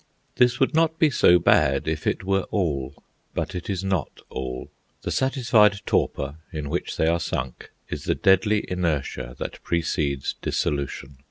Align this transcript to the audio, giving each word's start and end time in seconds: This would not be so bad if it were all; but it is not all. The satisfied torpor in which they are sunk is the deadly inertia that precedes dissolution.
This 0.37 0.59
would 0.59 0.73
not 0.73 0.97
be 0.97 1.11
so 1.11 1.37
bad 1.37 1.87
if 1.87 2.07
it 2.07 2.23
were 2.23 2.47
all; 2.49 3.03
but 3.35 3.53
it 3.53 3.69
is 3.69 3.83
not 3.83 4.09
all. 4.31 4.71
The 5.03 5.11
satisfied 5.11 5.79
torpor 5.85 6.37
in 6.51 6.69
which 6.69 6.97
they 6.97 7.05
are 7.05 7.19
sunk 7.19 7.69
is 7.87 8.05
the 8.05 8.15
deadly 8.15 8.65
inertia 8.67 9.35
that 9.37 9.61
precedes 9.63 10.33
dissolution. 10.41 11.17